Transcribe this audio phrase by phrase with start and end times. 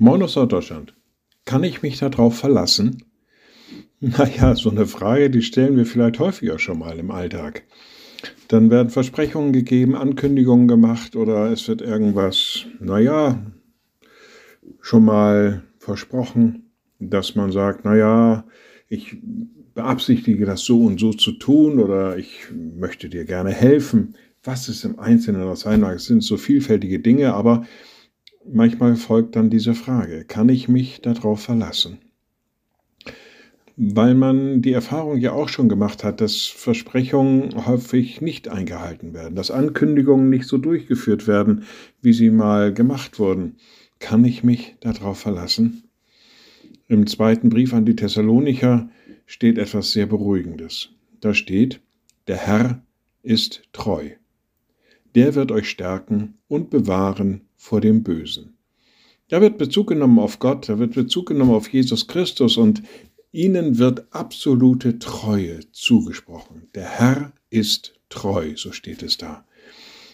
[0.00, 0.94] Moin aus Deutschland.
[1.44, 3.02] Kann ich mich darauf verlassen?
[4.00, 7.64] Naja, so eine Frage, die stellen wir vielleicht häufiger schon mal im Alltag.
[8.46, 13.44] Dann werden Versprechungen gegeben, Ankündigungen gemacht oder es wird irgendwas, naja,
[14.80, 16.70] schon mal versprochen,
[17.00, 18.44] dass man sagt, naja,
[18.86, 19.16] ich
[19.74, 24.14] beabsichtige das so und so zu tun oder ich möchte dir gerne helfen.
[24.44, 27.66] Was es im Einzelnen das sein mag, es sind so vielfältige Dinge, aber
[28.52, 31.98] manchmal folgt dann diese Frage, kann ich mich darauf verlassen?
[33.76, 39.36] Weil man die Erfahrung ja auch schon gemacht hat, dass Versprechungen häufig nicht eingehalten werden,
[39.36, 41.62] dass Ankündigungen nicht so durchgeführt werden,
[42.02, 43.56] wie sie mal gemacht wurden.
[44.00, 45.84] Kann ich mich darauf verlassen?
[46.88, 48.88] Im zweiten Brief an die Thessalonicher
[49.26, 50.90] steht etwas sehr Beruhigendes.
[51.20, 51.80] Da steht,
[52.26, 52.82] der Herr
[53.22, 54.10] ist treu.
[55.18, 58.54] Der wird euch stärken und bewahren vor dem Bösen.
[59.28, 62.84] Da wird Bezug genommen auf Gott, da wird Bezug genommen auf Jesus Christus und
[63.32, 66.68] ihnen wird absolute Treue zugesprochen.
[66.76, 69.44] Der Herr ist treu, so steht es da.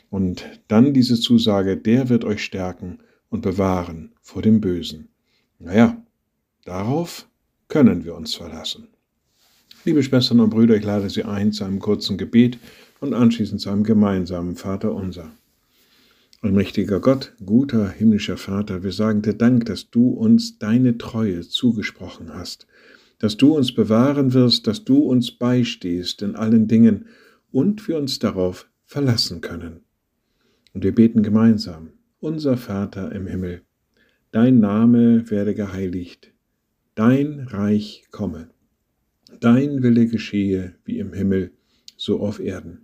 [0.08, 5.08] Und dann diese Zusage, der wird euch stärken und bewahren vor dem Bösen.
[5.58, 6.02] Naja,
[6.64, 7.28] darauf
[7.68, 8.88] können wir uns verlassen.
[9.84, 12.58] Liebe Schwestern und Brüder, ich lade Sie ein zu einem kurzen Gebet
[13.04, 15.30] und anschließend zu einem gemeinsamen Vater unser.
[16.40, 22.34] Allmächtiger Gott, guter himmlischer Vater, wir sagen dir Dank, dass du uns deine Treue zugesprochen
[22.34, 22.66] hast,
[23.18, 27.06] dass du uns bewahren wirst, dass du uns beistehst in allen Dingen
[27.52, 29.80] und wir uns darauf verlassen können.
[30.72, 33.62] Und wir beten gemeinsam, unser Vater im Himmel,
[34.32, 36.32] dein Name werde geheiligt,
[36.94, 38.48] dein Reich komme
[39.40, 41.52] Dein Wille geschehe wie im Himmel,
[41.96, 42.83] so auf Erden.